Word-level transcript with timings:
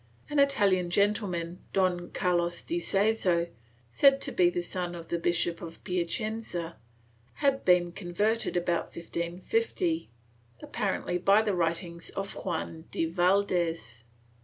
An 0.31 0.39
Italian 0.39 0.89
gentleman, 0.89 1.59
Don 1.73 2.09
Carlos 2.09 2.63
de 2.63 2.79
Seso, 2.79 3.47
said 3.91 4.19
to 4.21 4.31
be 4.31 4.49
the 4.49 4.63
son 4.63 4.95
of 4.95 5.09
the 5.09 5.19
Bishop 5.19 5.61
of 5.61 5.83
Piacenza, 5.83 6.77
had 7.35 7.63
been 7.63 7.91
converted 7.91 8.57
about 8.57 8.85
1550, 8.85 10.09
apparently 10.59 11.19
by 11.19 11.43
the 11.43 11.53
writings 11.53 12.09
of 12.09 12.33
Juan 12.33 12.85
de 12.89 13.05
Valdes. 13.05 14.03